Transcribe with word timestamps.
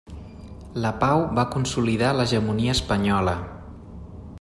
La 0.85 0.91
pau 1.03 1.21
va 1.41 1.45
consolidar 1.57 2.15
l'hegemonia 2.21 2.77
espanyola. 2.79 3.41